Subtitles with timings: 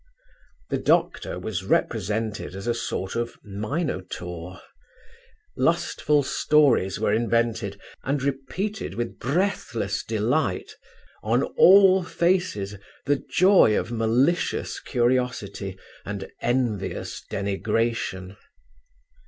[0.71, 4.59] The doctor was represented as a sort of Minotaur:
[5.55, 10.71] lustful stories were invented and repeated with breathless delight;
[11.21, 18.35] on all faces, the joy of malicious curiosity and envious denigration.